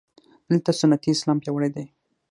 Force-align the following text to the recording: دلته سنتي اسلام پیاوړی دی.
دلته 0.49 0.71
سنتي 0.79 1.09
اسلام 1.15 1.37
پیاوړی 1.43 1.69
دی. 1.75 1.85